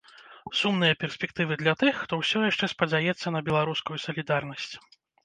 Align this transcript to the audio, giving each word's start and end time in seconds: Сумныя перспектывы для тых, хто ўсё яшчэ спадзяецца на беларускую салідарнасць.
Сумныя 0.59 0.93
перспектывы 1.01 1.57
для 1.61 1.75
тых, 1.83 1.93
хто 2.05 2.13
ўсё 2.21 2.41
яшчэ 2.45 2.71
спадзяецца 2.73 3.35
на 3.37 3.43
беларускую 3.51 3.97
салідарнасць. 4.07 4.73